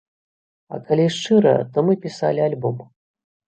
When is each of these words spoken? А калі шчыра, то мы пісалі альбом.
А 0.75 0.79
калі 0.87 1.05
шчыра, 1.17 1.53
то 1.77 1.87
мы 1.91 1.99
пісалі 2.09 2.41
альбом. 2.51 2.85